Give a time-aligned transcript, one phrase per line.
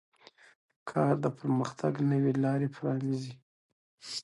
[0.89, 3.33] کار د پرمختګ نوې لارې پرانیزي